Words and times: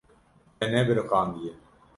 Te 0.57 0.69
nebiriqandiye. 0.71 1.53